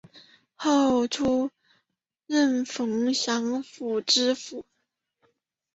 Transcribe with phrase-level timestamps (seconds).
[0.55, 1.51] 后出
[2.25, 4.65] 任凤翔府知府。